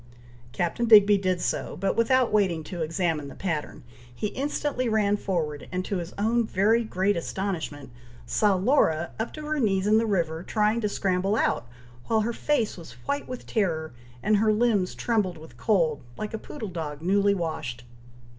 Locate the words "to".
2.63-2.81, 5.85-5.97, 9.31-9.43, 10.81-10.89